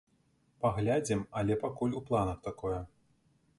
[0.63, 2.83] Паглядзім, але пакуль у планах такое.